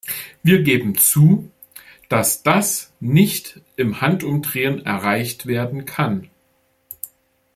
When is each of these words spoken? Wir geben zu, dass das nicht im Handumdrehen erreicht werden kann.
Wir 0.41 0.63
geben 0.63 0.95
zu, 0.97 1.51
dass 2.09 2.41
das 2.41 2.91
nicht 2.99 3.61
im 3.75 4.01
Handumdrehen 4.01 4.83
erreicht 4.83 5.45
werden 5.45 5.85
kann. 5.85 6.27